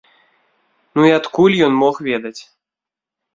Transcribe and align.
Ну 0.99 1.05
і 1.09 1.13
адкуль 1.17 1.59
ён 1.67 1.73
мог 1.83 1.95
ведаць? 2.09 2.41